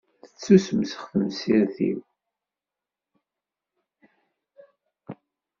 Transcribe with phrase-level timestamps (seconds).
[0.25, 1.99] Tettusefsex temsirt-iw.